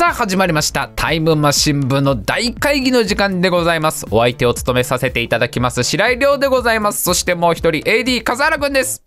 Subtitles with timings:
[0.00, 0.88] さあ始まりました。
[0.96, 4.06] タイムマシン部の大会議の時間でございます。
[4.10, 7.02] お相手を務めさせていただきます白井亮でございます。
[7.02, 9.02] そしてもう一人 AD 笠原くんです。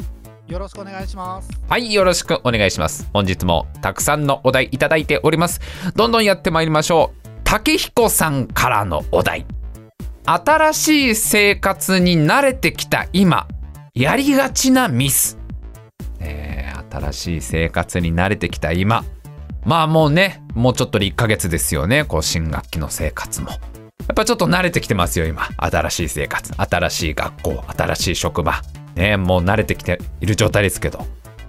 [0.46, 1.50] よろしくお願いします。
[1.68, 3.10] はいよろしくお願いします。
[3.12, 5.61] 本日もたくさんのお題いただいております。
[5.96, 7.28] どんどんやってまいりましょう。
[7.44, 9.48] 竹彦さんからのお題。
[10.25, 13.48] 新しい生活に慣れてきた今
[13.96, 15.39] やりがちなミス、
[16.20, 19.04] えー、新しい生活に慣れてきた今
[19.66, 22.06] まあもうねもうちょっとで1ヶ月ですよね。
[22.06, 23.50] こう新学期の生活も。
[23.50, 23.56] や
[24.11, 25.47] っぱちょっと慣れてきてますよ今。
[25.57, 26.54] 新しい生活。
[26.57, 27.64] 新しい学校。
[27.75, 28.61] 新しい職場。
[28.96, 31.05] ねもう慣れてきている状態ですけど。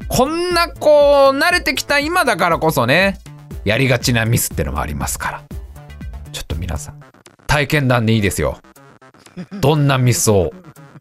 [0.09, 3.19] こんなこう慣れてきた今だからこそね
[3.65, 5.43] やりがちなミスってのもありますから。
[6.33, 7.01] ちょっと皆さん
[7.47, 8.59] 体験談でいいですよ。
[9.61, 10.53] どんなミスを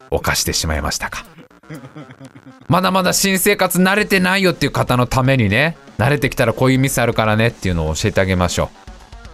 [0.09, 1.25] 犯してしまいましたか。
[2.67, 8.69] まだまだ新生活慣れてないよっていう方のためにね慣れてきたらこういうミスあるからねっていうのを教えてあげましょ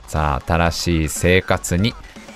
[0.07, 0.09] う。
[0.09, 1.93] さあ新しい生活に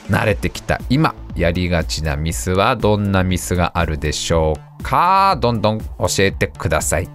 [0.10, 5.38] 慣れてきた今やりがちなミスはどんなミスがあるでしょうか？
[5.40, 5.86] どんどん教
[6.20, 7.10] えてください。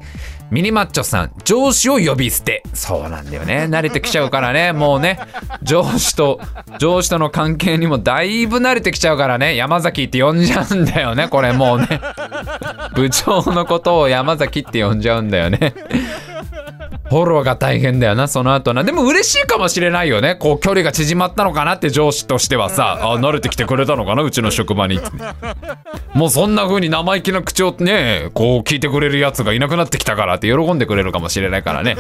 [0.51, 2.63] ミニマッチョさん上司を呼び捨て。
[2.73, 3.67] そうなんだよね。
[3.69, 4.73] 慣れてきちゃうからね。
[4.73, 5.21] もうね。
[5.63, 6.41] 上司と
[6.79, 9.57] 上司との関係にもだいぶ慣れてきちゃうからね。
[9.57, 11.29] 山崎って呼んじゃうんだよね。
[11.29, 12.01] これもうね。
[12.95, 15.75] 部長のことを山崎って呼んじゃうんだよね。
[17.09, 18.85] フォローが大変だよなその後な。
[18.85, 20.37] でも嬉しいかもしれないよね。
[20.37, 22.99] こう距離が縮まったのかなって上司としてはさ。
[23.01, 25.01] あ慣れてきてくれたのかなうちの職場に。
[26.15, 31.97] もうそんな風に生意気な口をねこう聞いてくれるやつがいなくなってきたからって喜んでくれるかもしれないからね。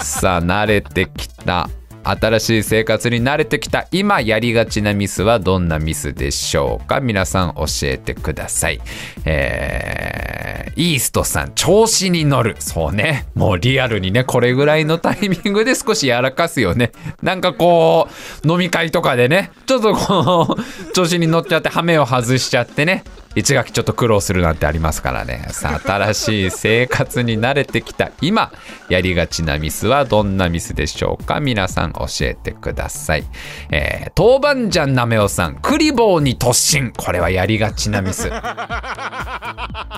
[0.00, 1.68] さあ慣れてきた。
[2.02, 7.00] 新しい生活に慣れてきた今やりがちなミスはどんなミスでしょうか？
[7.00, 8.80] 皆さん教えてください。
[9.24, 12.56] えー、イーストさん、調子に乗る。
[12.58, 13.26] そうね。
[13.34, 16.92] もうリアルにね、これぐらいのタイミングで 少しやらかすよね。
[17.22, 18.08] なんかこ
[18.44, 23.04] う、飲み会とかでね、ちょっとこう、 調子に乗っちゃって、ハメを外しちゃってね。
[23.36, 25.46] 一学期ちょっと苦労するなんてありますからね。
[25.50, 28.10] さあ新しい生活に慣れてきた。
[28.20, 28.52] 今
[28.88, 31.38] やりがちなミスはどんなミスでしょうか？
[31.40, 33.24] 皆さん教えてください、
[33.70, 35.56] えー、豆板醤なめおさん。
[35.56, 36.92] クリボーに突進。
[36.96, 38.30] これはやりがちなミス。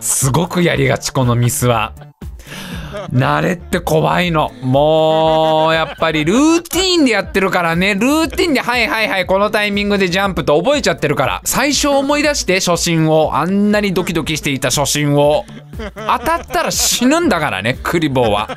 [0.03, 1.94] すごくやりがちこのミスは。
[3.12, 4.50] 慣れって怖いの。
[4.62, 7.94] もう、やっぱりルーティンでやってるからね。
[7.94, 11.41] ルーティンで、はいはいはい、このタイミングでジャンプと覚えちゃってるから。
[11.44, 15.44] 最初思い出して初心を、あんなにドキドキしていた初心を。
[15.94, 18.48] 当たったら死ぬんだからね、クリボーは。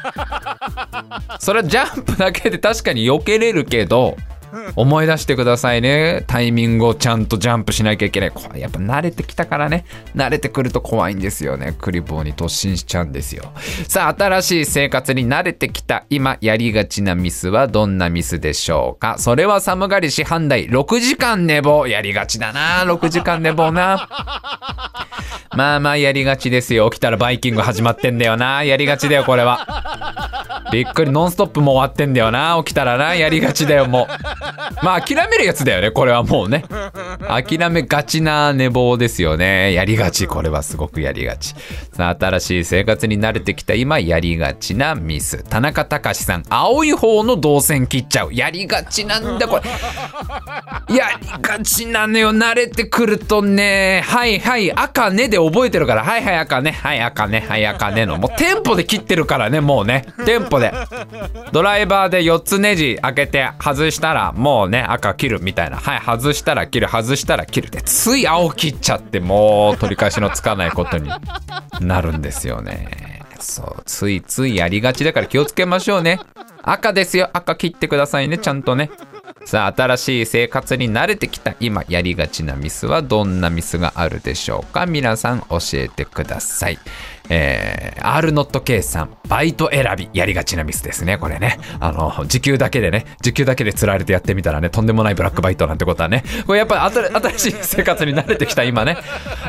[1.39, 4.17] それはジャンプだけで確かに避けれるけど、
[4.75, 6.23] 思い出してくださいね。
[6.27, 8.31] タイミングをちゃんとジャンプしなきゃいけない。
[8.31, 9.85] これやっぱ慣れてきたからね。
[10.15, 11.75] 慣れてくると怖いんですよね。
[11.79, 13.51] クリボーに突進しちゃうんですよ。
[13.87, 19.15] さあ、新しい生活に慣れてきた今やりがちなミスはどんなミスでしょうか？
[19.17, 21.87] それは寒がり師範代6時間寝坊。
[21.87, 22.83] やりがちだな。
[22.85, 24.09] 6時間寝坊な。
[25.55, 26.89] まあまあやりがちですよ。
[26.89, 28.63] 起きたらバイキング始まってんだよな。
[28.63, 30.65] やりがちだよ、これは。
[30.71, 32.55] びっくり、ノンストップも終わってんだよな。
[32.65, 33.15] 起きたらな。
[33.15, 34.44] やりがちだよ、もう。
[34.83, 36.63] まあ諦めるやつだよね、これはもうね。
[37.27, 39.73] 諦めがちな寝坊ですよね。
[39.73, 41.55] やりがち、これはすごくやりがち。
[41.93, 45.43] さあ、新しい生活に慣れてきた今、やりがちなミス。
[45.43, 48.33] 田中隆さん、青い方の動線切っちゃう。
[48.33, 50.95] やりがちなんだ、これ。
[50.95, 52.31] やりがちなのよ。
[52.31, 58.17] 慣れてくるとね、はいはい、赤ねで覚えてるから、はいはい赤ね、はい赤ね、はい赤ねの。
[58.17, 60.05] もうテンポで切ってるからね、もうね。
[60.25, 60.73] テンポで。
[61.51, 65.77] ドライバーで4つネジ開けて外したら、もうね、赤切るみたいな。
[65.77, 71.09] はい、外したら切る、外したら切るで、つい青切っちゃって、もう取り返しのつかないことに
[71.81, 73.21] なるんですよね。
[73.39, 76.19] そう、ついついやりがちだから気をつけましょうね。
[76.63, 77.29] 赤ですよ。
[77.33, 78.89] 赤切ってくださいね、ちゃんとね。
[79.43, 84.87] さあ、新しい生活に慣れてきた今やりがちなミスはどんなミスがあるでしょうか？
[84.87, 86.79] 皆さん教えてください。
[87.29, 91.59] えー、R ノット K さん、バイト選び、やりがちなミスですね、これね。
[91.79, 98.97] あの、時給だけでね、時給だけで釣られてやってみたらね、とんでもないブラックバイトなんてことはね、これやっぱり新しい生活に慣れてきた今ね、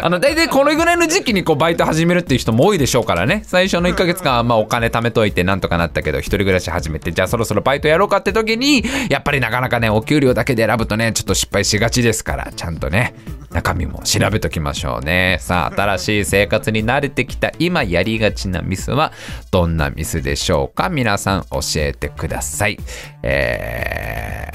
[0.03, 13.15] あの、大体これぐらいの時期にこう、バイト始めるっていう人も多いでしょうからね、最初の1ヶ月間まあお金貯めといてなんとかなったけど、一人暮らし始めて、じゃあそろそろバイトやろうかって時に、やっぱりなかなかね、お給料だけで選ぶとね、ちょっと失敗しがちですから、ちゃんとね、
[13.57, 15.39] 中身も調べときましょうね。
[15.41, 19.13] さあ、新しい生活に慣れてきた今やりがちなミスは
[19.51, 20.91] どんなミスでしょうか？
[20.91, 22.77] 皆さん教えてください。
[23.23, 24.47] え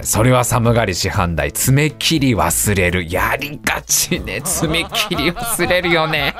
[0.00, 3.12] ー、それは寒がり師範代、爪切り忘れる。
[3.12, 4.40] やりがちね。
[4.42, 6.34] 爪切り忘れるよね。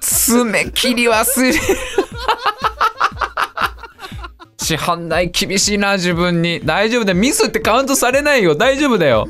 [0.00, 1.58] 爪切り忘れる。
[4.60, 9.26] 師範内厳しいな自分に大丈夫だミスってカウントされないよ大丈夫だよ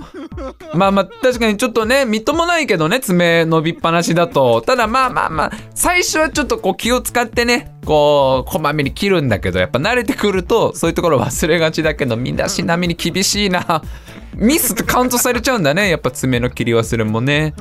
[0.74, 4.62] まあまあ確かにちょっとねみっともないけどね爪伸びっぱなしだと。
[4.62, 13.82] ただまあまあまあ最初はちょっとこう気を使ってねこうこまめに切るんだけどやっぱ慣れてくるとそういうところ忘れがちだけど身だしなみに厳しいな。
[14.34, 15.90] ミスってカウントされちゃうんだね。
[15.90, 17.54] やっぱ爪の切り忘れもね。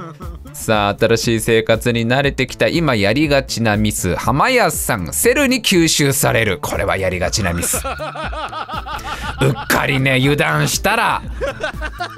[0.53, 4.15] さあ新しい生活に慣れてきた今やりがちなミス。
[4.15, 6.57] 浜谷さんセルに吸収される。
[6.59, 7.77] これはやりがちなミス。
[7.77, 11.21] うっかりね油断したら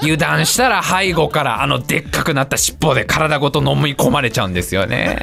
[0.01, 5.19] 油断したら背後からあのでっかくなった尻尾で体ごと飲み込まれちゃうんですよね。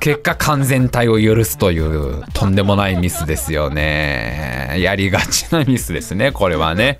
[0.00, 4.76] 結果完全体を許すというとんでもないミスですよね。
[4.78, 6.98] やりがちなミスですねこれはね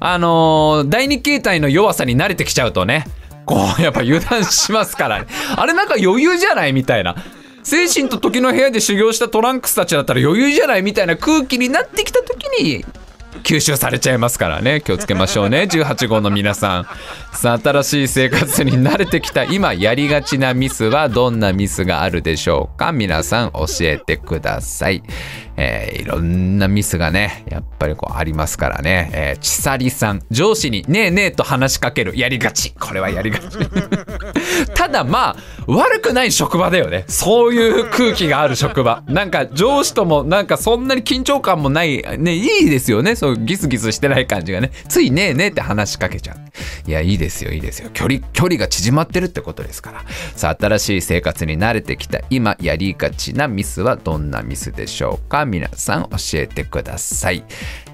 [0.00, 3.04] あのー第二形態の弱さに慣れてきちゃうとね。
[3.46, 5.26] こうやっぱ油断しますからね。
[5.56, 7.16] あれなんか余裕じゃないみたいな。
[7.62, 12.84] 精神と時の部屋で修行したトランクスたちだったら余裕じゃないみたいな空気になってきた時に
[13.42, 14.80] 吸収されちゃいますからね。
[14.80, 15.68] 気をつけましょうね。
[15.70, 16.86] 18号の皆さん。
[17.32, 22.92] さあ新しい生活に慣れてきた今やりがちなミスはどんなミスがあるでしょうか？
[22.92, 25.02] 皆さん教えてください。
[25.56, 32.72] えーいろんなミスがねやっぱりこうありますからね、えー、ちさりさん上司に「ねえねえ」と話しかけるやりがち。
[32.78, 33.58] これはやりがち。
[34.74, 35.36] ただまあ
[35.70, 37.04] 悪くない職場だよね。
[37.08, 39.02] そういう空気がある職場。
[39.06, 43.16] なんか上司ともなんかそんなに緊張感もないねいいですよね。
[43.16, 44.70] そうギスギスしてない感じがね。
[44.88, 46.36] ついねえねえって話しかけちゃう。
[46.88, 47.90] いやいいですよいいですよ。
[47.92, 50.04] 距離距離が縮まってるってことですから。
[50.36, 55.44] さあ新しい生活に慣れてきた今やりがちなミスはどんなミスでしょうか？
[55.44, 57.44] 皆さん教えてください。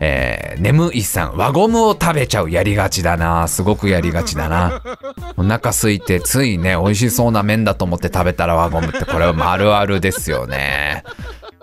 [0.06, 3.48] えー、眠いさん輪ゴムを食べちゃうやりがちだな。
[3.48, 4.82] すごくやりがちだな。
[5.38, 11.04] お腹空いてついね美味しそうな麺だと思って食べたら輪ゴムってこれはあるあるですよね。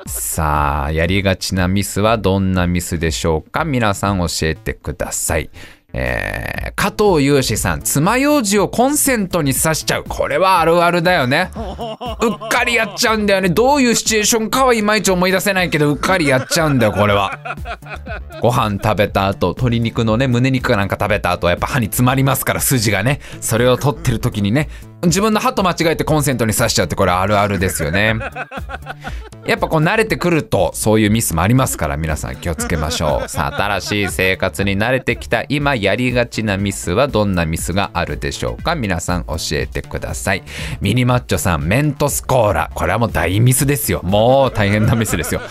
[0.07, 3.63] さあやりがちなミスはどんなミスでしょうか？
[3.65, 5.51] 皆さん教えてください
[5.93, 10.03] えー、加藤雄志さん爪楊枝をコンセントに刺しちゃう。
[10.07, 11.51] これはあるあるだよね。
[12.21, 13.49] うっかりやっちゃうんだよね。
[13.49, 17.37] どういうシチュエーションかはいまいち思い出せないけどうっかりやっちゃうんだよこれは。
[18.41, 23.19] ご飯食べた後鶏肉のね胸肉なんか食べた後やっぱ歯に詰まりますから筋がね。
[23.41, 24.69] それを取ってる時にね
[25.03, 28.15] 自分の歯と間違えてコンセントに刺しちゃうってこれあるあるですよね。
[29.45, 33.27] やっぱこう慣れてくるとそういうミスもありますから皆さん気をつけましょう。
[33.29, 40.43] さあ新しい生活に慣れてきた今やりがちなミスはどんなミスがあるでしょうか皆さん教えてください。
[40.79, 42.71] ミニマッチョさんメントスコーラ。
[42.73, 44.01] これはもう大ミスですよ。
[44.03, 45.41] もう大変なミスですよ。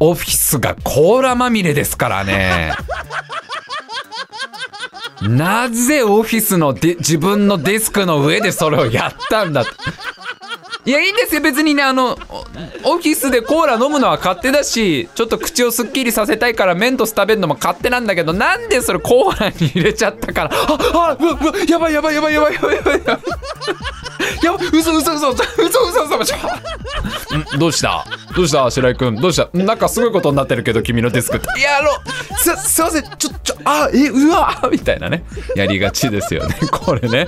[0.00, 2.72] オフィスがコーラまみれですからね
[5.22, 9.64] なぜオフィスので自分のデスクの上でそれをやったんだ
[10.86, 12.18] いやいいんですよ別にねあの
[12.84, 20.50] オオフィスでコーラ飲むのは勝手だしちょっと口をすっきりさせたいからメントス食べるのも勝手なんだけどなんでそれコーラに入れちゃったから。
[20.52, 22.74] ああうわうわやばいやばいやばいやばいやばい。
[22.74, 23.18] やばいやばい
[24.42, 25.44] やばい嘘嘘嘘嘘嘘
[26.04, 26.36] 嘘嘘。
[27.56, 28.04] んどうした？
[28.34, 29.16] どうした白井君？
[29.16, 29.50] どうした？
[29.56, 31.46] なんかすごいことになってるけど君のデスクって。
[31.60, 31.90] いやあの
[32.38, 33.02] すすいません。
[33.18, 35.24] ちょちょあえうわみたいなね。
[35.56, 37.26] やりがちですよねこれね。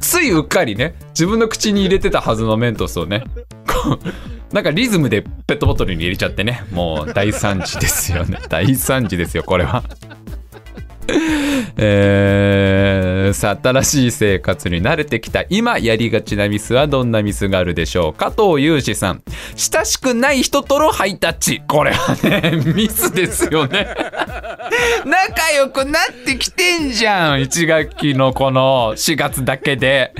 [0.00, 0.94] ついうっかりね。
[1.10, 3.24] 自分の口に入れてたはずのメントスをね
[3.66, 8.38] こうなんかリズムでペットボトルに入れちゃってねもう大惨事ですよね。
[8.48, 9.82] 大惨事ですよこれは。
[11.76, 15.44] えー、さあ新しい生活に慣れてきた。
[15.48, 19.22] 今やりがちなミスはどんなミスがあるでしょう加藤雄志さん。
[19.56, 21.62] 親しくない人とのハイタッチ。
[21.66, 23.88] これはね ミスですよね。
[25.04, 27.40] 仲良くなってきてんじゃん。
[27.40, 30.14] 1学期のこの4月だけで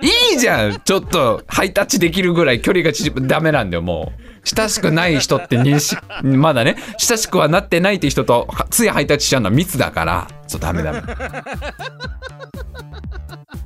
[0.00, 0.80] いいじゃん。
[0.80, 3.26] ちょっとハイタッチできるぐらい距離が縮む。
[3.26, 4.22] ダメなんだよもう。
[4.44, 6.76] 親しくない人って認識まだね。
[6.98, 10.28] 親しくはなってないって人とついハイタッチしちゃうのは密だから。
[10.48, 11.02] そうダメダメ。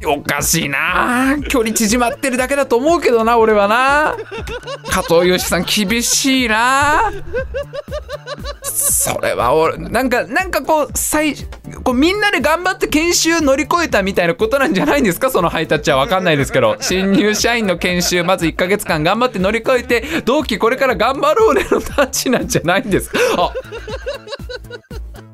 [0.05, 1.37] おかしいな。
[1.49, 4.17] 距離縮まってるだけだと思うけどな俺はな。
[4.91, 7.13] 加藤義さん厳しいな。
[8.65, 11.37] それは俺なんかなんかこう最
[11.85, 15.31] こうみんなで頑張って研修乗り越えたみたいなことなんじゃないんですか？
[15.31, 16.77] そのハイタッチは分かんないですけど。
[16.81, 23.19] 新入社員の研修まず1ヶ月間頑張って乗り越えて同期これから頑張ろうねのタッチなんじゃないんですか？
[23.39, 23.53] あ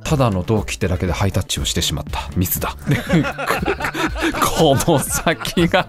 [0.09, 2.31] ただの同期ってだけでハイタッチをしてしまった。
[2.35, 2.75] ミスだ。
[4.59, 5.87] この先が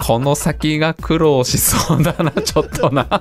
[0.00, 3.06] この先が苦労しそうだなちょっとな。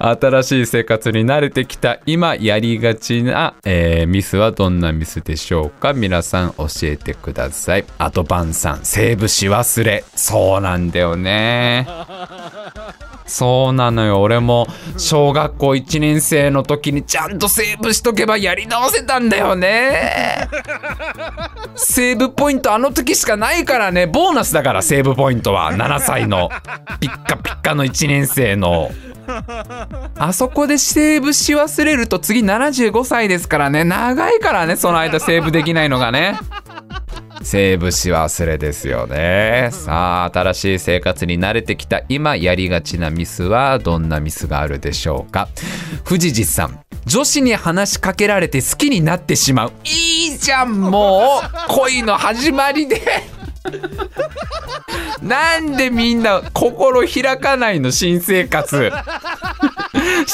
[0.00, 5.92] 新しい生活に慣れてきた今やりがちな、えーミスはどんなミスでしょうか？
[5.92, 7.84] 皆さん教えてください。
[7.98, 10.04] あとバンさんセーブし忘れ。
[10.16, 11.86] そうなんだよね。
[13.28, 14.20] そうなのよ。
[14.20, 14.66] 俺も
[14.96, 20.48] 小学校1年生の時にちゃんとセーブしとけばやり直せたんだよね。
[21.76, 24.06] セーブポイントあの時しかないからね。
[24.06, 25.72] ボーナスだからセーブポイントは。
[25.72, 26.48] 7歳の
[27.00, 28.90] ピッカピッカの1年生の。
[30.16, 33.84] あそこでセーブし忘れると次75歳ですからね。
[33.84, 36.38] 長いからねその間セーブできないのがね
[37.42, 39.70] セーブし忘れですよね。
[39.72, 45.48] さあ新しい生活に慣れてきた今やりがちなミスはどんなミスがあるでしょうか。
[46.04, 49.72] 藤次さん女子に話しかけられて好きになってしまう。
[49.84, 51.48] いいじゃんもう。
[51.68, 53.00] 恋の始まりで。
[55.22, 58.92] なんでみんな心開かないの新生活。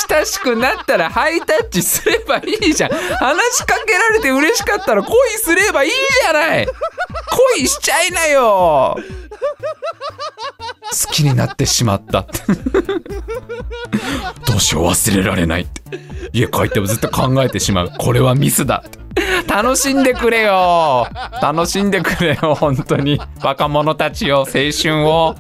[0.09, 2.91] 親しくなったらハイタッチすればいいじゃん。
[2.91, 6.67] 話しかけられて嬉しかったら恋すればいいじゃない。
[7.57, 8.97] 恋しちゃいなよ。
[11.07, 12.41] 好きになってしまったって。
[14.47, 15.83] どうしよう忘れられないって。
[16.33, 17.93] 家帰ってもずっと考えてしまう。
[17.99, 18.99] これはミスだって。
[19.47, 21.07] 楽しんでくれよ。
[21.41, 23.21] 楽しんでくれよ本当に。
[23.43, 25.37] 若者たちよ青春を。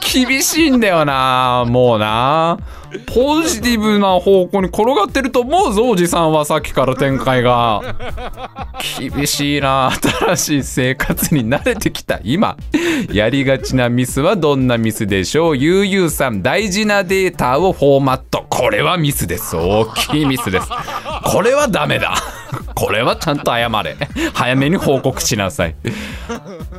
[0.12, 2.58] 厳しいんだよなもうな
[3.06, 7.96] ポジティブな方向に転がってると思うぞおじさんはさっきから展開が。
[8.98, 9.90] 厳しいな
[10.26, 12.56] 新しい生活に慣れてきた今。
[13.12, 15.56] やりがちなミスはどんなミスでしょう？
[15.56, 18.46] ゆうゆうさん大事なデータをフォーマット。
[18.48, 19.56] これはミスです。
[19.56, 20.68] 大きいミスです。
[21.24, 22.14] これはダメだ。
[22.74, 23.96] これはちゃんと謝れ。
[24.34, 25.76] 早めに報告しなさい。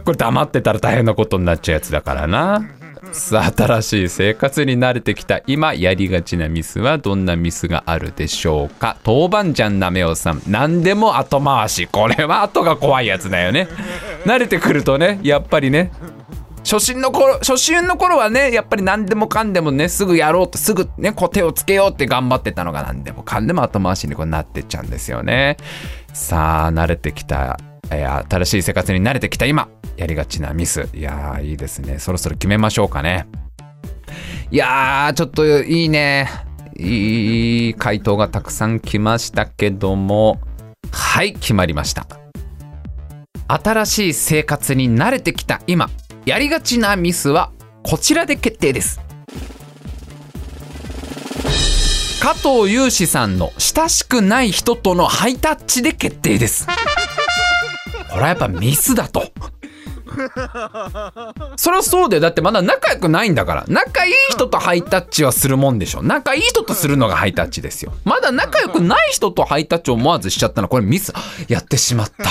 [0.03, 2.65] これ黙ってたら大変なことになっちゃうやつだからな。
[3.13, 8.98] 新しい生活に慣れてきた今やりがちなミスはどんなミスがあるでしょうか？
[9.06, 10.41] 豆板醤なめおさん。
[10.48, 11.88] 何でも後回し。
[11.88, 13.68] これは後が怖いやつだよね。
[14.25, 15.91] 慣れてくるとねやっぱりね
[16.63, 25.58] 初心の頃初心の頃はねやっぱり何でもかんでもねすぐやろうとすぐねこう手をつけようって頑張ってたのが何でもかんでも後回しにこうなってっちゃうんですよね。
[26.13, 27.58] さあ慣れてきた、
[27.91, 30.88] え新しい生活に慣れてきた今やりがちなミス。
[30.93, 32.00] いやーいいですね。
[32.00, 33.27] そろそろ決めましょうかね。
[34.50, 36.29] いやーちょっといいね。
[36.77, 40.39] いい回答がたくさん来ましたけども。
[40.91, 42.07] はい決まりました。
[43.48, 45.89] 新しい生活に慣れてきた今
[46.25, 47.51] やりがちなミスは
[47.83, 49.00] こちらで決定です。
[52.21, 56.67] 加藤雄志さんの親しくない人とのハイタッチで決定です。
[58.12, 59.32] これはやっぱミスだと。
[61.56, 62.22] そりゃそうだよ。
[62.22, 63.63] だってまだ仲良くないんだから。
[63.68, 66.03] 仲いい人とハイタッチはするもんでしょ。
[66.03, 67.94] 仲いい人とするのがハイタッチですよ。
[68.03, 71.13] まだ仲良くない人とハイタッチを思わずしちゃったのこれミス。
[71.48, 72.30] やってしまった。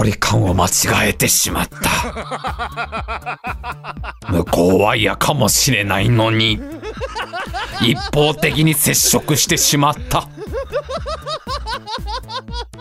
[0.00, 3.38] 距離感を間違えてしまった。
[4.32, 6.58] 向こうは嫌かもしれないのに。
[7.82, 10.26] 一方的に接触してしまった。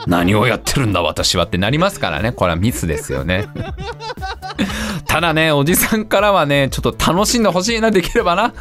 [0.07, 2.31] 何をやってるんだ私はってなりますからね。
[2.31, 3.49] これはミスですよね。
[5.05, 8.53] ただねおじさんからはねちょっと楽しんでほしいなできればな。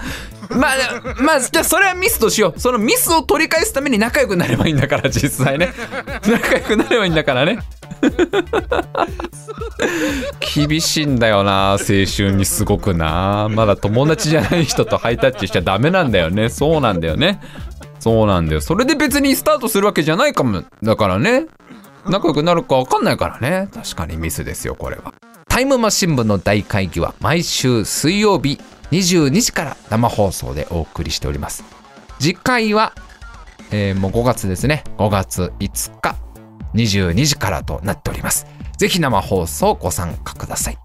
[0.51, 0.75] まあ
[1.23, 2.59] まあじゃあそれはミスとしよう。
[2.59, 5.73] そのミスを取り返すために仲良くなればいいんだから実際ね。
[6.27, 7.61] 仲良くなればいいんだからね。
[10.55, 13.49] 厳しいんだよな青春にすごくな。
[13.51, 16.49] まだ友達じゃない人とハイタッチしちゃダメなんだよね。
[16.49, 17.41] そうなんだよね。
[18.01, 18.61] そうなんだよ。
[18.61, 21.47] それで別にスタートするわけじゃないかもだからね。
[22.07, 23.69] 仲良くなるか分かんないからね。
[23.73, 25.13] 確かにミスですよこれは。
[25.49, 28.61] タイムマシン部の大会議は毎週水曜日
[28.93, 31.65] 22時から生放送でお送りしております。
[32.19, 32.95] 次回は、
[33.71, 34.85] えーもう5月ですね。
[34.97, 36.17] 5月5日
[36.75, 38.47] 22時からとなっております。
[38.77, 40.79] ぜひ生放送ご参加ください。